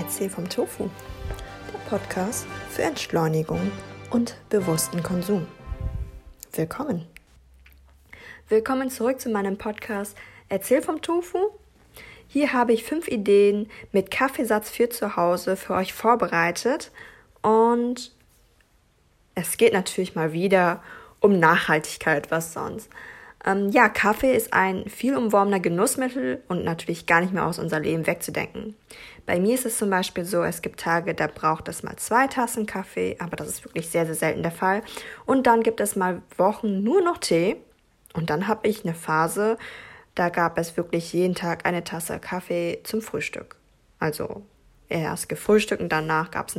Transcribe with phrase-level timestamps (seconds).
[0.00, 0.88] Erzähl vom Tofu,
[1.72, 3.72] der Podcast für Entschleunigung
[4.10, 5.48] und bewussten Konsum.
[6.52, 7.04] Willkommen.
[8.48, 10.16] Willkommen zurück zu meinem Podcast
[10.48, 11.38] Erzähl vom Tofu.
[12.28, 16.92] Hier habe ich fünf Ideen mit Kaffeesatz für zu Hause für euch vorbereitet
[17.42, 18.12] und
[19.34, 20.80] es geht natürlich mal wieder
[21.18, 22.88] um Nachhaltigkeit, was sonst.
[23.44, 27.80] Ähm, ja, Kaffee ist ein viel umworbener Genussmittel und natürlich gar nicht mehr aus unser
[27.80, 28.74] Leben wegzudenken.
[29.26, 32.26] Bei mir ist es zum Beispiel so, es gibt Tage, da braucht es mal zwei
[32.26, 34.82] Tassen Kaffee, aber das ist wirklich sehr, sehr selten der Fall.
[35.26, 37.56] Und dann gibt es mal Wochen nur noch Tee.
[38.14, 39.58] Und dann habe ich eine Phase,
[40.14, 43.56] da gab es wirklich jeden Tag eine Tasse Kaffee zum Frühstück.
[44.00, 44.42] Also
[44.88, 46.56] erst gefrühstückt und danach gab es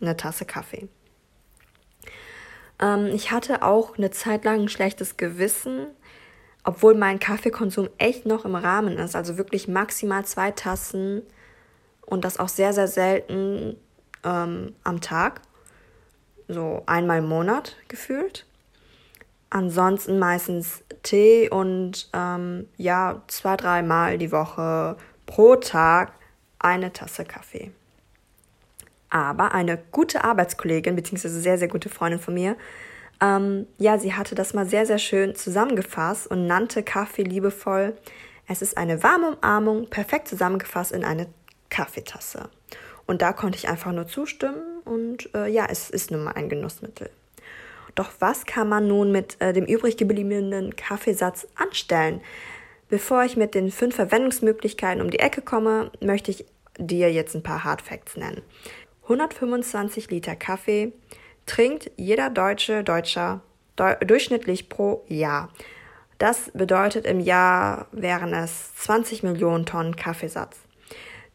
[0.00, 0.88] eine Tasse Kaffee.
[2.80, 5.86] Ähm, ich hatte auch eine Zeit lang ein schlechtes Gewissen,
[6.64, 11.22] obwohl mein Kaffeekonsum echt noch im Rahmen ist, also wirklich maximal zwei Tassen
[12.04, 13.76] und das auch sehr, sehr selten
[14.24, 15.42] ähm, am Tag,
[16.48, 18.46] so einmal im Monat gefühlt.
[19.48, 26.12] Ansonsten meistens Tee und ähm, ja, zwei, dreimal die Woche pro Tag
[26.58, 27.72] eine Tasse Kaffee.
[29.10, 32.56] Aber eine gute Arbeitskollegin, beziehungsweise sehr, sehr gute Freundin von mir,
[33.20, 37.94] ähm, ja, sie hatte das mal sehr, sehr schön zusammengefasst und nannte Kaffee liebevoll.
[38.48, 41.26] Es ist eine warme Umarmung, perfekt zusammengefasst in eine
[41.68, 42.48] Kaffeetasse.
[43.06, 46.48] Und da konnte ich einfach nur zustimmen und äh, ja, es ist nun mal ein
[46.48, 47.10] Genussmittel.
[47.94, 52.20] Doch was kann man nun mit äh, dem übrig gebliebenen Kaffeesatz anstellen?
[52.88, 56.46] Bevor ich mit den fünf Verwendungsmöglichkeiten um die Ecke komme, möchte ich
[56.78, 58.42] dir jetzt ein paar Hardfacts nennen.
[59.10, 60.92] 125 Liter Kaffee,
[61.44, 63.40] trinkt jeder Deutsche, Deutscher
[64.06, 65.50] durchschnittlich pro Jahr.
[66.18, 70.58] Das bedeutet, im Jahr wären es 20 Millionen Tonnen Kaffeesatz.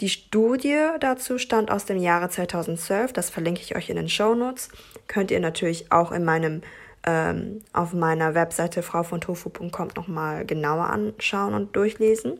[0.00, 4.34] Die Studie dazu stammt aus dem Jahre 2012, das verlinke ich euch in den Show
[4.34, 4.68] Notes.
[5.06, 6.62] Könnt ihr natürlich auch in meinem
[7.04, 12.38] ähm, auf meiner Webseite frauvontofu.com nochmal genauer anschauen und durchlesen.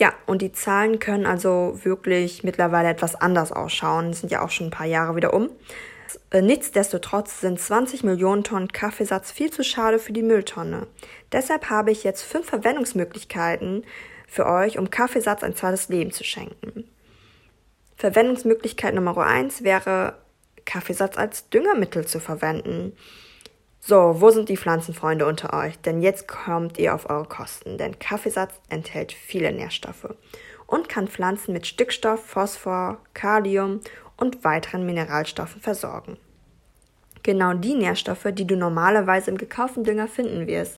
[0.00, 4.14] Ja, und die Zahlen können also wirklich mittlerweile etwas anders ausschauen.
[4.14, 5.50] sind ja auch schon ein paar Jahre wieder um.
[6.30, 10.86] Äh, nichtsdestotrotz sind 20 Millionen Tonnen Kaffeesatz viel zu schade für die Mülltonne.
[11.32, 13.84] Deshalb habe ich jetzt fünf Verwendungsmöglichkeiten
[14.26, 16.88] für euch, um Kaffeesatz ein zweites Leben zu schenken.
[17.96, 20.14] Verwendungsmöglichkeit Nummer eins wäre,
[20.64, 22.96] Kaffeesatz als Düngermittel zu verwenden.
[23.82, 25.78] So, wo sind die Pflanzenfreunde unter euch?
[25.80, 30.14] Denn jetzt kommt ihr auf eure Kosten, denn Kaffeesatz enthält viele Nährstoffe
[30.66, 33.80] und kann Pflanzen mit Stickstoff, Phosphor, Kalium
[34.18, 36.18] und weiteren Mineralstoffen versorgen.
[37.22, 40.76] Genau die Nährstoffe, die du normalerweise im gekauften Dünger finden wirst.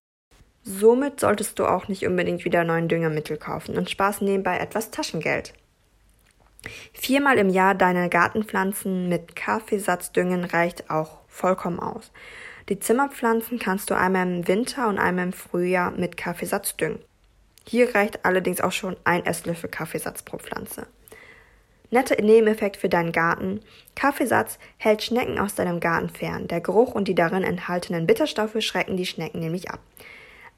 [0.62, 5.54] Somit solltest du auch nicht unbedingt wieder neuen Düngermittel kaufen und sparst nebenbei etwas Taschengeld.
[6.92, 12.12] Viermal im Jahr deine Gartenpflanzen mit Kaffeesatz düngen reicht auch vollkommen aus.
[12.69, 17.00] Die Zimmerpflanzen kannst du einmal im Winter und einmal im Frühjahr mit Kaffeesatz düngen.
[17.67, 20.87] Hier reicht allerdings auch schon ein Esslöffel Kaffeesatz pro Pflanze.
[21.91, 23.61] Netter Nebeneffekt für deinen Garten.
[23.95, 26.49] Kaffeesatz hält Schnecken aus deinem Garten fern.
[26.49, 29.81] Der Geruch und die darin enthaltenen Bitterstoffe schrecken die Schnecken nämlich ab.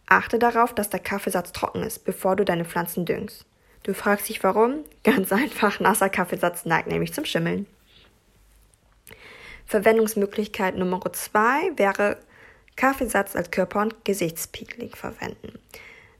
[0.06, 3.46] Achte darauf, dass der Kaffeesatz trocken ist, bevor du deine Pflanzen düngst.
[3.82, 4.84] Du fragst dich warum?
[5.02, 7.66] Ganz einfach, nasser Kaffeesatz neigt nämlich zum Schimmeln.
[9.66, 12.18] Verwendungsmöglichkeit Nummer zwei wäre
[12.76, 15.58] Kaffeesatz als Körper- und Gesichtspeeling verwenden.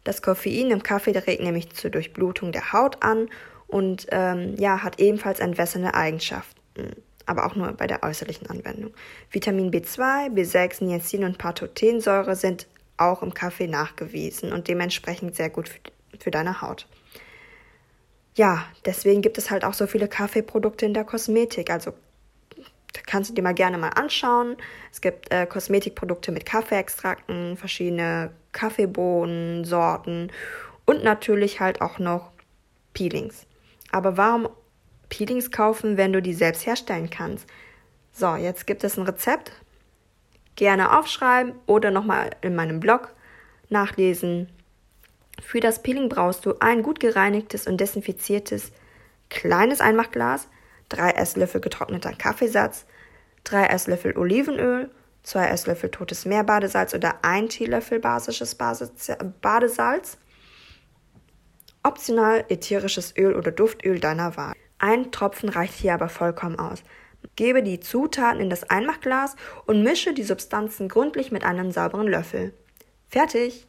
[0.05, 3.29] Das Koffein im Kaffee regt nämlich zur Durchblutung der Haut an
[3.67, 8.93] und ähm, ja, hat ebenfalls entwässernde Eigenschaften, aber auch nur bei der äußerlichen Anwendung.
[9.31, 12.67] Vitamin B2, B6, Niacin und Pantothensäure sind
[12.97, 15.81] auch im Kaffee nachgewiesen und dementsprechend sehr gut für,
[16.21, 16.87] für deine Haut.
[18.37, 21.71] Ja, deswegen gibt es halt auch so viele Kaffeeprodukte in der Kosmetik.
[21.71, 21.95] Also
[23.07, 24.57] kannst du dir mal gerne mal anschauen.
[24.93, 30.31] Es gibt äh, Kosmetikprodukte mit Kaffeeextrakten, verschiedene Kaffeebohnen, Sorten
[30.85, 32.31] und natürlich halt auch noch
[32.93, 33.47] Peelings.
[33.91, 34.49] Aber warum
[35.09, 37.47] Peelings kaufen, wenn du die selbst herstellen kannst?
[38.13, 39.53] So, jetzt gibt es ein Rezept.
[40.57, 43.13] Gerne aufschreiben oder nochmal in meinem Blog
[43.69, 44.49] nachlesen.
[45.43, 48.71] Für das Peeling brauchst du ein gut gereinigtes und desinfiziertes
[49.31, 50.49] kleines Einmachglas,
[50.89, 52.87] drei Esslöffel getrockneter Kaffeesatz,
[53.45, 54.91] drei Esslöffel Olivenöl,
[55.23, 60.19] zwei Esslöffel totes Meerbadesalz oder ein Teelöffel basisches Badesalz,
[61.83, 64.55] optional ätherisches Öl oder Duftöl deiner Wahl.
[64.79, 66.83] Ein Tropfen reicht hier aber vollkommen aus.
[67.37, 69.37] Gebe die Zutaten in das Einmachglas
[69.67, 72.53] und mische die Substanzen gründlich mit einem sauberen Löffel.
[73.09, 73.67] Fertig!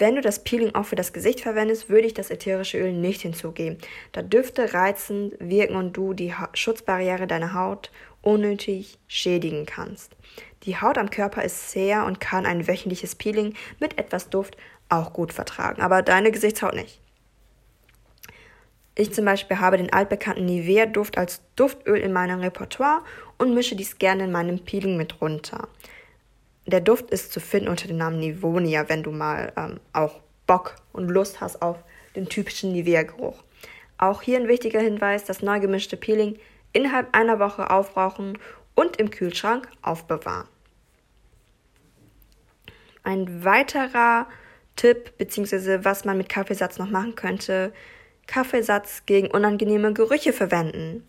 [0.00, 3.22] Wenn du das Peeling auch für das Gesicht verwendest, würde ich das ätherische Öl nicht
[3.22, 3.78] hinzugeben,
[4.12, 7.90] da Düfte reizend wirken und du die Schutzbarriere deiner Haut
[8.22, 10.16] unnötig schädigen kannst.
[10.64, 14.56] Die Haut am Körper ist zäher und kann ein wöchentliches Peeling mit etwas Duft
[14.88, 17.00] auch gut vertragen, aber deine Gesichtshaut nicht.
[18.94, 23.02] Ich zum Beispiel habe den altbekannten Nivea-Duft als Duftöl in meinem Repertoire
[23.38, 25.68] und mische dies gerne in meinem Peeling mit runter.
[26.66, 30.74] Der Duft ist zu finden unter dem Namen Nivonia, wenn du mal ähm, auch Bock
[30.92, 31.76] und Lust hast auf
[32.16, 33.44] den typischen Nivea-Geruch.
[33.98, 36.36] Auch hier ein wichtiger Hinweis, das neu gemischte Peeling
[36.78, 38.38] innerhalb einer Woche aufbrauchen
[38.76, 40.46] und im Kühlschrank aufbewahren.
[43.02, 44.28] Ein weiterer
[44.76, 47.72] Tipp, beziehungsweise was man mit Kaffeesatz noch machen könnte,
[48.28, 51.08] Kaffeesatz gegen unangenehme Gerüche verwenden.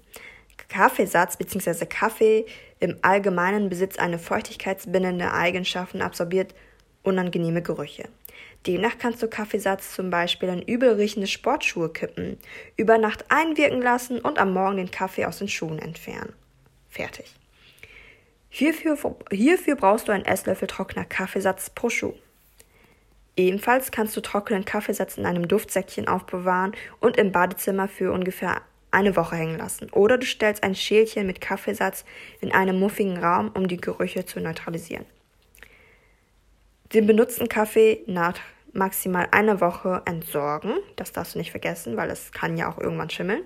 [0.69, 1.86] Kaffeesatz bzw.
[1.86, 2.45] Kaffee
[2.80, 6.56] im Allgemeinen besitzt eine feuchtigkeitsbindende Eigenschaft und absorbiert
[7.04, 8.10] unangenehme Gerüche.
[8.67, 12.38] Demnach kannst du Kaffeesatz zum Beispiel in übel riechende Sportschuhe kippen,
[12.75, 16.33] über Nacht einwirken lassen und am Morgen den Kaffee aus den Schuhen entfernen.
[16.89, 17.33] Fertig.
[18.50, 18.97] Hierfür,
[19.31, 22.15] hierfür brauchst du einen Esslöffel trockener Kaffeesatz pro Schuh.
[23.38, 28.61] Ebenfalls kannst du trockenen Kaffeesatz in einem Duftsäckchen aufbewahren und im Badezimmer für ungefähr
[28.91, 29.89] eine Woche hängen lassen.
[29.91, 32.03] Oder du stellst ein Schälchen mit Kaffeesatz
[32.41, 35.06] in einem muffigen Raum, um die Gerüche zu neutralisieren.
[36.94, 38.36] Den benutzten Kaffee nach
[38.74, 40.74] maximal einer Woche entsorgen.
[40.95, 43.44] Das darfst du nicht vergessen, weil es kann ja auch irgendwann schimmeln.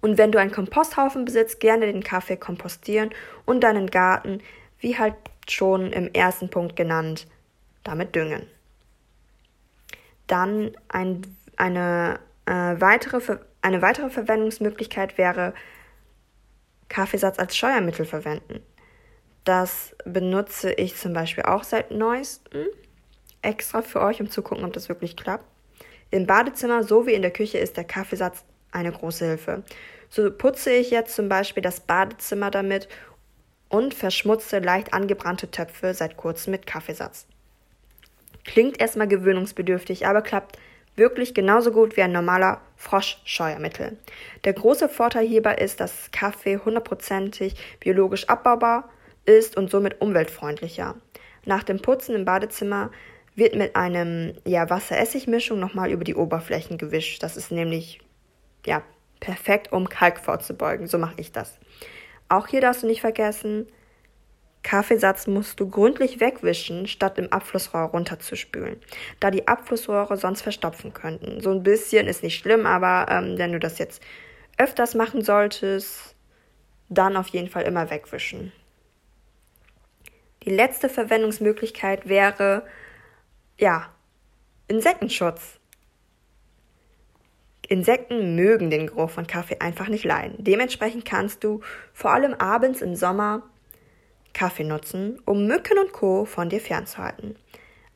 [0.00, 3.10] Und wenn du einen Komposthaufen besitzt, gerne den Kaffee kompostieren
[3.44, 4.40] und deinen Garten,
[4.78, 5.14] wie halt
[5.48, 7.26] schon im ersten Punkt genannt,
[7.84, 8.46] damit düngen.
[10.26, 11.22] Dann ein,
[11.56, 15.54] eine, äh, weitere, eine weitere Verwendungsmöglichkeit wäre,
[16.88, 18.62] Kaffeesatz als Scheuermittel verwenden.
[19.44, 22.66] Das benutze ich zum Beispiel auch seit neuestem
[23.42, 25.44] extra für euch, um zu gucken, ob das wirklich klappt.
[26.10, 29.62] Im Badezimmer sowie in der Küche ist der Kaffeesatz eine große Hilfe.
[30.08, 32.88] So putze ich jetzt zum Beispiel das Badezimmer damit
[33.68, 37.26] und verschmutze leicht angebrannte Töpfe seit kurzem mit Kaffeesatz.
[38.44, 40.58] Klingt erstmal gewöhnungsbedürftig, aber klappt
[40.96, 43.96] wirklich genauso gut wie ein normaler Froschscheuermittel.
[44.44, 48.90] Der große Vorteil hierbei ist, dass Kaffee hundertprozentig biologisch abbaubar
[49.24, 50.96] ist und somit umweltfreundlicher.
[51.44, 52.90] Nach dem Putzen im Badezimmer
[53.34, 57.22] wird mit einem ja, Wasser-Essig-Mischung nochmal über die Oberflächen gewischt.
[57.22, 58.00] Das ist nämlich
[58.66, 58.82] ja,
[59.20, 60.86] perfekt, um Kalk vorzubeugen.
[60.86, 61.58] So mache ich das.
[62.28, 63.66] Auch hier darfst du nicht vergessen,
[64.62, 68.76] Kaffeesatz musst du gründlich wegwischen, statt im Abflussrohr runterzuspülen,
[69.18, 71.40] da die Abflussrohre sonst verstopfen könnten.
[71.40, 74.02] So ein bisschen ist nicht schlimm, aber ähm, wenn du das jetzt
[74.58, 76.14] öfters machen solltest,
[76.88, 78.52] dann auf jeden Fall immer wegwischen.
[80.44, 82.66] Die letzte Verwendungsmöglichkeit wäre,
[83.58, 83.90] ja,
[84.68, 85.60] Insektenschutz.
[87.68, 90.42] Insekten mögen den Geruch von Kaffee einfach nicht leiden.
[90.42, 91.60] Dementsprechend kannst du
[91.92, 93.42] vor allem abends im Sommer
[94.32, 96.24] Kaffee nutzen, um Mücken und Co.
[96.24, 97.36] von dir fernzuhalten.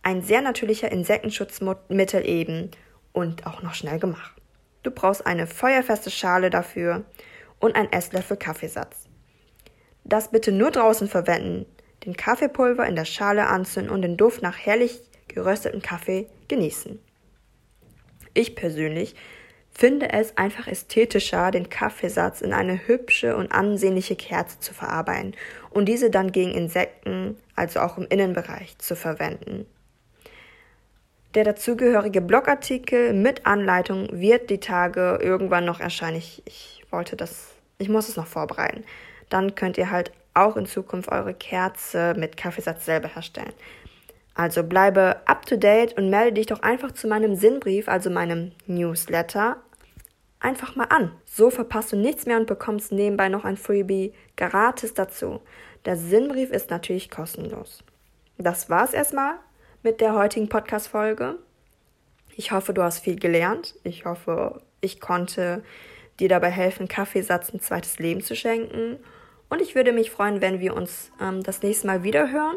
[0.03, 2.71] Ein sehr natürlicher Insektenschutzmittel eben
[3.13, 4.35] und auch noch schnell gemacht.
[4.83, 7.05] Du brauchst eine feuerfeste Schale dafür
[7.59, 9.09] und einen Esslöffel Kaffeesatz.
[10.05, 11.65] Das bitte nur draußen verwenden,
[12.05, 17.01] den Kaffeepulver in der Schale anzünden und den Duft nach herrlich gerösteten Kaffee genießen.
[18.35, 19.15] Ich persönlich
[19.71, 25.35] finde es einfach ästhetischer, den Kaffeesatz in eine hübsche und ansehnliche Kerze zu verarbeiten
[25.71, 29.67] und diese dann gegen Insekten, also auch im Innenbereich, zu verwenden.
[31.35, 36.17] Der dazugehörige Blogartikel mit Anleitung wird die Tage irgendwann noch erscheinen.
[36.17, 37.49] Ich, ich wollte das,
[37.79, 38.85] ich muss es noch vorbereiten.
[39.31, 43.53] Dann könnt ihr halt auch in Zukunft eure Kerze mit Kaffeesatz selber herstellen.
[44.35, 48.51] Also bleibe up to date und melde dich doch einfach zu meinem Sinnbrief, also meinem
[48.67, 49.59] Newsletter,
[50.41, 51.13] einfach mal an.
[51.25, 55.41] So verpasst du nichts mehr und bekommst nebenbei noch ein Freebie gratis dazu.
[55.85, 57.85] Der Sinnbrief ist natürlich kostenlos.
[58.37, 59.35] Das war's erstmal
[59.83, 61.39] mit der heutigen Podcast-Folge.
[62.37, 63.77] Ich hoffe, du hast viel gelernt.
[63.85, 65.63] Ich hoffe, ich konnte
[66.19, 68.99] dir dabei helfen, Kaffeesatz ein zweites Leben zu schenken.
[69.49, 72.57] Und ich würde mich freuen, wenn wir uns ähm, das nächste Mal wieder hören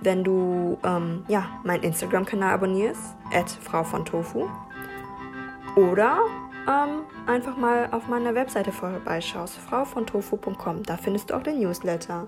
[0.00, 4.48] wenn du ähm, ja, meinen Instagram-Kanal abonnierst, at Frau von Tofu.
[5.76, 6.18] Oder
[6.66, 10.82] ähm, einfach mal auf meiner Webseite vorbeischaust, frauvontofu.com.
[10.82, 12.26] Da findest du auch den Newsletter.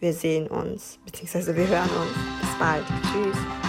[0.00, 2.40] Wir sehen uns, beziehungsweise wir hören uns.
[2.40, 2.84] Bis bald.
[3.12, 3.61] Tschüss.